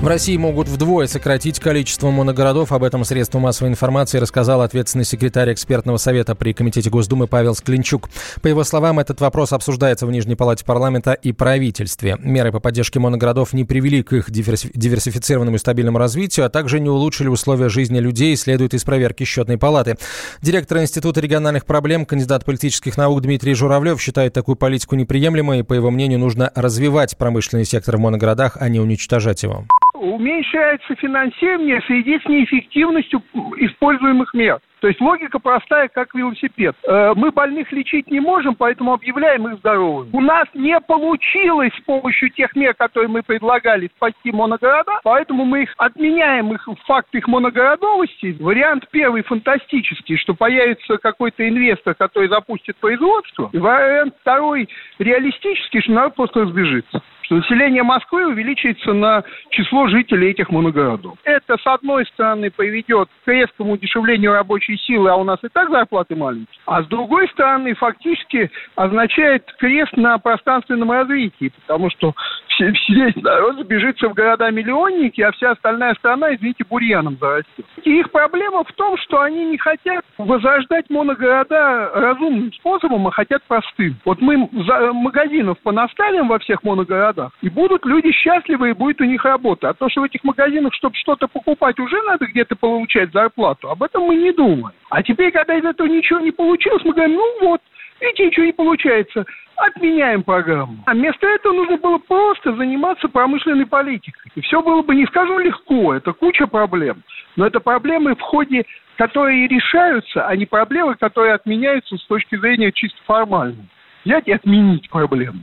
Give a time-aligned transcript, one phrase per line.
[0.00, 2.72] В России могут вдвое сократить количество моногородов.
[2.72, 8.08] Об этом средству массовой информации рассказал ответственный секретарь экспертного совета при Комитете Госдумы Павел Склинчук.
[8.40, 12.16] По его словам, этот вопрос обсуждается в Нижней Палате парламента и правительстве.
[12.18, 16.88] Меры по поддержке моногородов не привели к их диверсифицированному и стабильному развитию, а также не
[16.88, 19.98] улучшили условия жизни людей, следует из проверки счетной палаты.
[20.40, 25.74] Директор Института региональных проблем, кандидат политических наук Дмитрий Журавлев считает такую политику неприемлемой и, по
[25.74, 29.66] его мнению, нужно развивать промышленный сектор в моногородах, а не уничтожать его
[30.00, 33.22] уменьшается финансирование в связи с неэффективностью
[33.58, 34.60] используемых мер.
[34.80, 36.74] То есть логика простая, как велосипед.
[36.84, 40.08] Э, мы больных лечить не можем, поэтому объявляем их здоровыми.
[40.12, 45.64] У нас не получилось с помощью тех мер, которые мы предлагали, спасти моногорода, поэтому мы
[45.64, 48.38] их отменяем, их факт их моногородовости.
[48.40, 53.50] Вариант первый фантастический, что появится какой-то инвестор, который запустит производство.
[53.52, 60.30] И вариант второй реалистический, что народ просто разбежится что население Москвы увеличится на число жителей
[60.30, 61.16] этих моногородов.
[61.22, 65.70] Это, с одной стороны, приведет к резкому удешевлению рабочей силы, а у нас и так
[65.70, 66.58] зарплаты маленькие.
[66.66, 72.14] А с другой стороны, фактически означает крест на пространственном развитии, потому что
[72.60, 77.66] весь народ забежится в города-миллионники, а вся остальная страна, извините, бурьяном зарастет.
[77.84, 83.42] И их проблема в том, что они не хотят возрождать моногорода разумным способом, а хотят
[83.48, 83.96] простым.
[84.04, 84.48] Вот мы
[84.92, 87.32] магазинов понаставим во всех моногородах, городах.
[87.42, 89.70] И будут люди счастливы, и будет у них работа.
[89.70, 93.82] А то, что в этих магазинах, чтобы что-то покупать, уже надо где-то получать зарплату, об
[93.82, 94.72] этом мы не думаем.
[94.90, 97.60] А теперь, когда из этого ничего не получилось, мы говорим, ну вот,
[98.00, 99.24] видите, ничего не получается,
[99.56, 100.82] отменяем программу.
[100.86, 104.32] А вместо этого нужно было просто заниматься промышленной политикой.
[104.34, 107.02] И все было бы, не скажу легко, это куча проблем,
[107.36, 108.64] но это проблемы в ходе
[109.00, 113.66] которые решаются, а не проблемы, которые отменяются с точки зрения чисто формальной.
[114.04, 115.40] Взять и отменить проблему.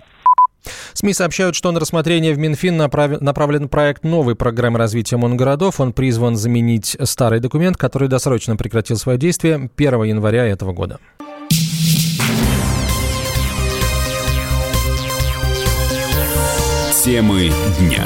[0.94, 3.20] СМИ сообщают, что на рассмотрение в Минфин направ...
[3.20, 5.80] направлен проект новой программы развития монгородов.
[5.80, 11.00] Он призван заменить старый документ, который досрочно прекратил свое действие 1 января этого года.
[17.08, 18.06] Темы дня.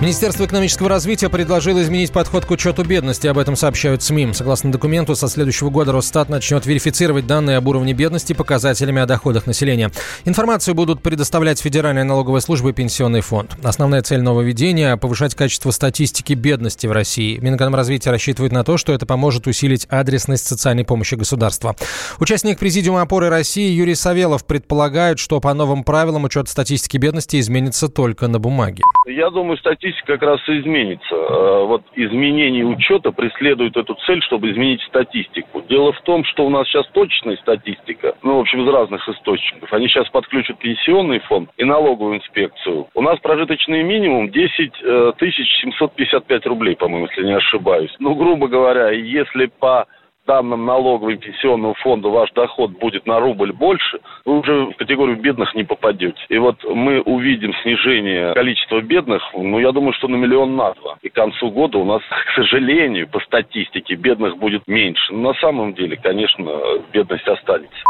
[0.00, 3.26] Министерство экономического развития предложило изменить подход к учету бедности.
[3.26, 4.32] Об этом сообщают СМИ.
[4.32, 9.48] Согласно документу, со следующего года Росстат начнет верифицировать данные об уровне бедности показателями о доходах
[9.48, 9.90] населения.
[10.24, 13.56] Информацию будут предоставлять Федеральная налоговая служба и Пенсионный фонд.
[13.64, 17.36] Основная цель нововведения– повышать качество статистики бедности в России.
[17.38, 21.74] Минэкономразвитие рассчитывает на то, что это поможет усилить адресность социальной помощи государства.
[22.20, 27.88] Участник Президиума опоры России Юрий Савелов предполагает, что по новым правилам учет статистики бедности изменится
[27.88, 28.84] только на бумаге.
[29.08, 31.14] Я думаю, статистика статистика как раз и изменится.
[31.14, 35.62] А, вот изменение учета преследует эту цель, чтобы изменить статистику.
[35.68, 39.72] Дело в том, что у нас сейчас точечная статистика, ну, в общем, из разных источников.
[39.72, 42.88] Они сейчас подключат пенсионный фонд и налоговую инспекцию.
[42.94, 47.94] У нас прожиточный минимум 10 э, тысяч 755 рублей, по-моему, если не ошибаюсь.
[47.98, 49.86] Ну, грубо говоря, если по
[50.28, 55.16] данным налогового и пенсионного фонда ваш доход будет на рубль больше, вы уже в категорию
[55.16, 56.20] бедных не попадете.
[56.28, 60.98] И вот мы увидим снижение количества бедных, ну, я думаю, что на миллион на два.
[61.02, 65.12] И к концу года у нас, к сожалению, по статистике, бедных будет меньше.
[65.14, 66.46] Но на самом деле, конечно,
[66.92, 67.82] бедность останется.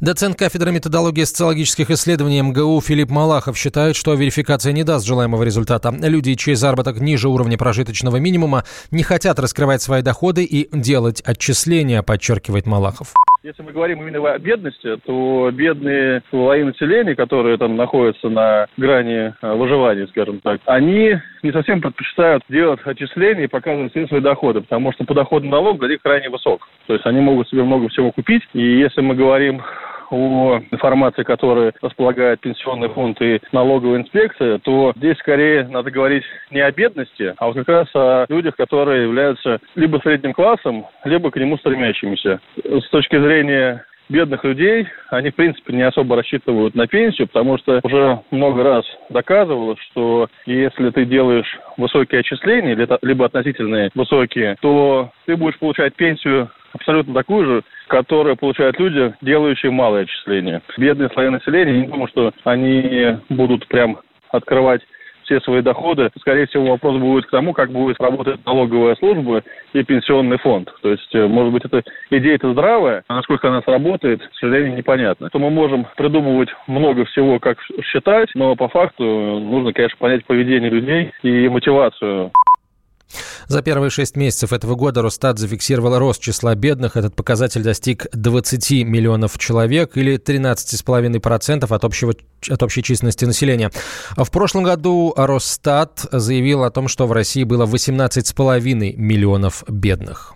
[0.00, 5.90] Доцент кафедры методологии социологических исследований МГУ Филипп Малахов считает, что верификация не даст желаемого результата.
[5.90, 12.02] Люди, чей заработок ниже уровня прожиточного минимума, не хотят раскрывать свои доходы и делать отчисления,
[12.02, 13.14] подчеркивает Малахов.
[13.44, 19.32] Если мы говорим именно о бедности, то бедные слои населения, которые там находятся на грани
[19.40, 24.62] э, выживания, скажем так, они не совсем предпочитают делать отчисления и показывать все свои доходы,
[24.62, 26.68] потому что подоходный налог для них крайне высок.
[26.88, 28.42] То есть они могут себе много всего купить.
[28.54, 29.62] И если мы говорим
[30.10, 36.60] о информации, которой располагает пенсионный фонд и налоговая инспекция, то здесь скорее надо говорить не
[36.60, 41.36] о бедности, а вот как раз о людях, которые являются либо средним классом, либо к
[41.36, 42.40] нему стремящимися.
[42.64, 47.80] С точки зрения бедных людей, они, в принципе, не особо рассчитывают на пенсию, потому что
[47.82, 55.36] уже много раз доказывалось, что если ты делаешь высокие отчисления, либо относительные высокие, то ты
[55.36, 60.62] будешь получать пенсию абсолютно такую же, которую получают люди, делающие малые отчисления.
[60.76, 63.98] Бедные слои населения, я не думаю, что они будут прям
[64.30, 64.82] открывать
[65.28, 66.10] все свои доходы.
[66.18, 69.42] Скорее всего, вопрос будет к тому, как будет работать налоговая служба
[69.74, 70.72] и пенсионный фонд.
[70.82, 75.28] То есть, э, может быть, эта идея-то здравая, а насколько она сработает, к сожалению, непонятно.
[75.28, 80.70] То мы можем придумывать много всего, как считать, но по факту нужно, конечно, понять поведение
[80.70, 82.32] людей и мотивацию
[83.46, 86.96] За первые шесть месяцев этого года Росстат зафиксировал рост числа бедных.
[86.96, 92.14] Этот показатель достиг 20 миллионов человек или 13,5% от, общего,
[92.48, 93.70] от общей численности населения.
[94.16, 100.34] В прошлом году Росстат заявил о том, что в России было 18,5 миллионов бедных.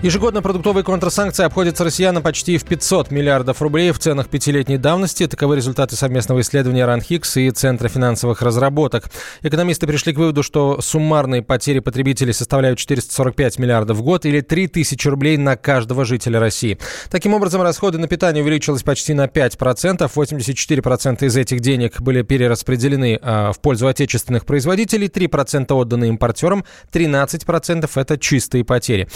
[0.00, 5.26] Ежегодно продуктовые контрсанкции обходятся россиянам почти в 500 миллиардов рублей в ценах пятилетней давности.
[5.26, 9.06] Таковы результаты совместного исследования РАНХИКС и Центра финансовых разработок.
[9.42, 15.08] Экономисты пришли к выводу, что суммарные потери потребителей составляют 445 миллиардов в год или 3000
[15.08, 16.78] рублей на каждого жителя России.
[17.10, 20.08] Таким образом, расходы на питание увеличились почти на 5%.
[20.14, 27.90] 84% из этих денег были перераспределены э, в пользу отечественных производителей, 3% отданы импортерам, 13%
[27.96, 29.08] это чистые потери.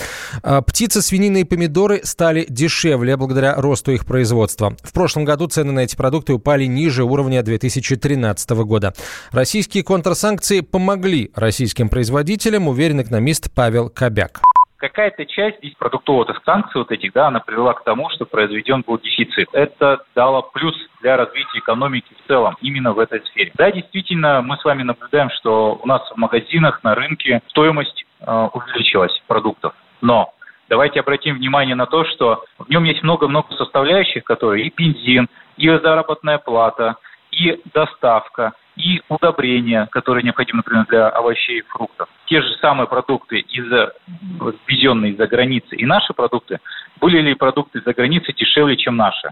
[0.72, 4.70] Птица, свинина и помидоры стали дешевле благодаря росту их производства.
[4.82, 8.94] В прошлом году цены на эти продукты упали ниже уровня 2013 года.
[9.32, 14.40] Российские контрсанкции помогли российским производителям, уверен экономист Павел Кобяк
[14.78, 19.48] какая-то часть продуктовых санкций вот этих, да, она привела к тому, что произведен был дефицит.
[19.52, 23.52] Это дало плюс для развития экономики в целом именно в этой сфере.
[23.54, 28.48] Да, действительно, мы с вами наблюдаем, что у нас в магазинах, на рынке стоимость э,
[28.52, 29.72] увеличилась продуктов.
[30.00, 30.34] Но
[30.72, 35.28] давайте обратим внимание на то, что в нем есть много-много составляющих, которые и бензин,
[35.58, 36.96] и заработная плата,
[37.30, 42.08] и доставка, и удобрения, которые необходимы, например, для овощей и фруктов.
[42.24, 43.66] Те же самые продукты, из
[44.66, 46.58] ввезенные из-за границы, и наши продукты,
[46.98, 49.28] были ли продукты из-за границы дешевле, чем наши?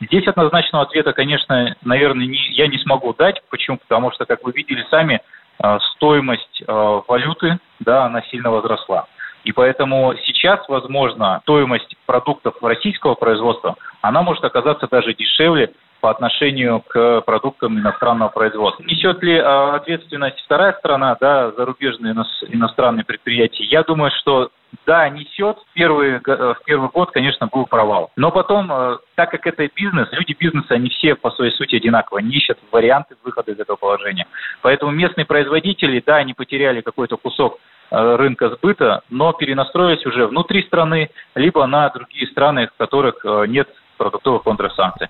[0.00, 3.42] Здесь однозначного ответа, конечно, наверное, не, я не смогу дать.
[3.50, 3.78] Почему?
[3.78, 5.20] Потому что, как вы видели сами,
[5.60, 9.08] э, стоимость э, валюты, да, она сильно возросла.
[9.44, 10.14] И поэтому
[10.44, 17.78] сейчас, возможно, стоимость продуктов российского производства, она может оказаться даже дешевле по отношению к продуктам
[17.78, 18.82] иностранного производства.
[18.82, 23.64] Несет ли а, ответственность вторая сторона, да, зарубежные иностранные предприятия?
[23.64, 24.50] Я думаю, что
[24.84, 25.56] да, несет.
[25.72, 28.10] Первый, в первый год, конечно, был провал.
[28.16, 32.18] Но потом, э, так как это бизнес, люди бизнеса, они все по своей сути одинаково.
[32.18, 34.26] Они ищут варианты выхода из этого положения.
[34.62, 37.73] Поэтому местные производители, да, они потеряли какой-то кусок Э,
[38.16, 43.68] рынка сбыта, но перенастроились уже внутри страны, либо на другие страны, в которых э, нет
[43.96, 45.08] продуктовых контрсанкций.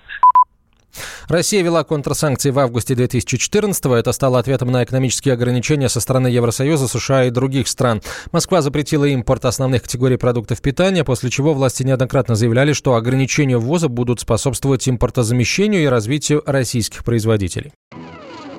[1.27, 3.95] Россия вела контрсанкции в августе 2014-го.
[3.95, 8.01] Это стало ответом на экономические ограничения со стороны Евросоюза, США и других стран.
[8.31, 13.89] Москва запретила импорт основных категорий продуктов питания, после чего власти неоднократно заявляли, что ограничения ввоза
[13.89, 17.73] будут способствовать импортозамещению и развитию российских производителей.